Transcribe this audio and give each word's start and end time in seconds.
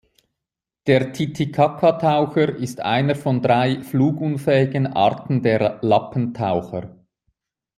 Der 0.87 1.13
Titicaca-Taucher 1.13 2.55
ist 2.55 2.79
einer 2.81 3.13
von 3.13 3.43
drei 3.43 3.83
flugunfähigen 3.83 4.87
Arten 4.87 5.43
der 5.43 5.77
Lappentaucher. 5.83 6.97